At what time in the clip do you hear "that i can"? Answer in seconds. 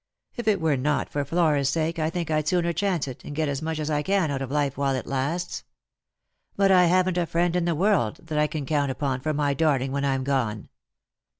8.23-8.65